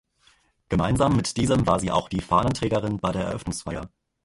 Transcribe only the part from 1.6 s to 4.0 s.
war sie auch die Fahnenträgerin bei der Eröffnungsfeier.